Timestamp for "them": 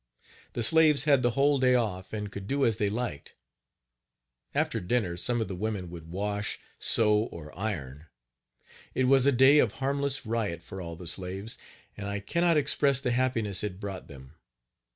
14.07-14.33